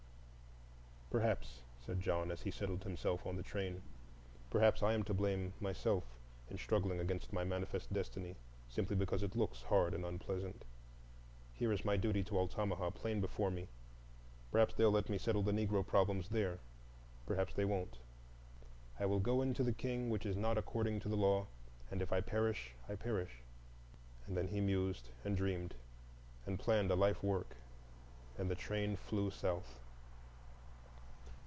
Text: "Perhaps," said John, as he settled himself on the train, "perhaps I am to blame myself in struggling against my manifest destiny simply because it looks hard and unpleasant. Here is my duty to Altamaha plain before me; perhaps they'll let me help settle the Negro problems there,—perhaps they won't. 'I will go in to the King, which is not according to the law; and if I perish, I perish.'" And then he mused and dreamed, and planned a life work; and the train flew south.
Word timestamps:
"Perhaps," 1.11 1.59
said 1.85 1.99
John, 1.99 2.31
as 2.31 2.43
he 2.43 2.51
settled 2.51 2.83
himself 2.85 3.25
on 3.27 3.35
the 3.35 3.43
train, 3.43 3.81
"perhaps 4.49 4.81
I 4.81 4.93
am 4.93 5.03
to 5.03 5.13
blame 5.13 5.51
myself 5.59 6.05
in 6.49 6.57
struggling 6.57 7.01
against 7.01 7.33
my 7.33 7.43
manifest 7.43 7.91
destiny 7.91 8.37
simply 8.69 8.95
because 8.95 9.21
it 9.21 9.35
looks 9.35 9.61
hard 9.63 9.93
and 9.93 10.05
unpleasant. 10.05 10.63
Here 11.53 11.73
is 11.73 11.83
my 11.83 11.97
duty 11.97 12.23
to 12.23 12.37
Altamaha 12.37 12.91
plain 12.91 13.19
before 13.19 13.51
me; 13.51 13.67
perhaps 14.53 14.73
they'll 14.73 14.89
let 14.89 15.09
me 15.09 15.17
help 15.17 15.21
settle 15.25 15.43
the 15.43 15.51
Negro 15.51 15.85
problems 15.85 16.29
there,—perhaps 16.29 17.55
they 17.55 17.65
won't. 17.65 17.97
'I 18.97 19.07
will 19.07 19.19
go 19.19 19.41
in 19.41 19.53
to 19.55 19.63
the 19.65 19.73
King, 19.73 20.09
which 20.09 20.25
is 20.25 20.37
not 20.37 20.57
according 20.57 21.01
to 21.01 21.09
the 21.09 21.17
law; 21.17 21.47
and 21.91 22.01
if 22.01 22.13
I 22.13 22.21
perish, 22.21 22.73
I 22.87 22.95
perish.'" 22.95 23.41
And 24.25 24.37
then 24.37 24.47
he 24.47 24.61
mused 24.61 25.09
and 25.25 25.35
dreamed, 25.35 25.75
and 26.45 26.57
planned 26.57 26.89
a 26.89 26.95
life 26.95 27.21
work; 27.21 27.57
and 28.37 28.49
the 28.49 28.55
train 28.55 28.95
flew 28.95 29.29
south. 29.29 29.77